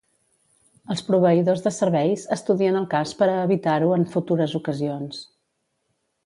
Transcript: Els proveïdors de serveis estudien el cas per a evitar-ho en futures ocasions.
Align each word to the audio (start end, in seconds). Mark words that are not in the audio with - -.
Els 0.93 1.03
proveïdors 1.09 1.61
de 1.65 1.73
serveis 1.75 2.23
estudien 2.37 2.79
el 2.79 2.87
cas 2.95 3.13
per 3.21 3.29
a 3.35 3.39
evitar-ho 3.45 3.93
en 3.99 4.07
futures 4.15 4.57
ocasions. 4.63 5.23